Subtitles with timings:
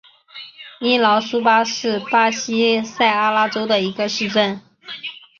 [0.79, 4.59] 伊劳苏巴是巴西塞阿拉州的一个市镇。